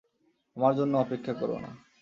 [0.57, 1.71] আমার জন্য অপেক্ষা করো না।